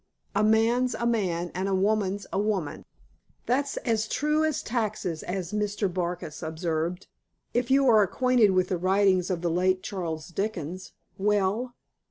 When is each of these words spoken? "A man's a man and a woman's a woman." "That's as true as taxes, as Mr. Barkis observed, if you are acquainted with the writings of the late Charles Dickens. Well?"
"A 0.33 0.43
man's 0.43 0.95
a 0.95 1.05
man 1.05 1.51
and 1.53 1.69
a 1.69 1.75
woman's 1.75 2.25
a 2.33 2.39
woman." 2.39 2.85
"That's 3.45 3.77
as 3.77 4.07
true 4.07 4.43
as 4.43 4.63
taxes, 4.63 5.21
as 5.21 5.53
Mr. 5.53 5.87
Barkis 5.93 6.41
observed, 6.41 7.05
if 7.53 7.69
you 7.69 7.87
are 7.87 8.01
acquainted 8.01 8.49
with 8.49 8.69
the 8.69 8.77
writings 8.79 9.29
of 9.29 9.43
the 9.43 9.51
late 9.51 9.83
Charles 9.83 10.29
Dickens. 10.29 10.93
Well?" 11.19 11.75